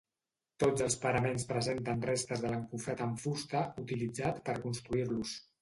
Tots 0.61 0.83
els 0.85 0.95
paraments 1.03 1.45
presenten 1.51 2.01
restes 2.11 2.43
de 2.45 2.53
l'encofrat 2.53 3.05
amb 3.09 3.23
fusta 3.27 3.65
utilitzat 3.85 4.45
per 4.49 4.61
construir-los. 4.69 5.41